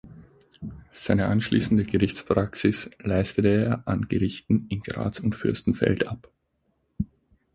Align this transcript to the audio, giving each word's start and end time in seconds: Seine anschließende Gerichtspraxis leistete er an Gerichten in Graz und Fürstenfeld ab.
Seine 0.91 1.27
anschließende 1.27 1.83
Gerichtspraxis 1.85 2.89
leistete 2.97 3.49
er 3.65 3.87
an 3.87 4.07
Gerichten 4.09 4.65
in 4.69 4.79
Graz 4.79 5.19
und 5.19 5.35
Fürstenfeld 5.35 6.07
ab. 6.07 6.31